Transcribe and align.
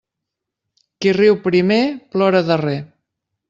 Qui 1.05 1.13
riu 1.19 1.37
primer 1.45 1.79
plora 2.17 2.45
darrer. 2.51 2.77